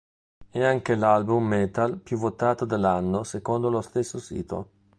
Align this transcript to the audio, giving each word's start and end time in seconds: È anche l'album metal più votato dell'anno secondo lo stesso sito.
È 0.49 0.59
anche 0.63 0.95
l'album 0.95 1.45
metal 1.45 1.99
più 1.99 2.17
votato 2.17 2.65
dell'anno 2.65 3.23
secondo 3.23 3.69
lo 3.69 3.81
stesso 3.81 4.17
sito. 4.17 4.69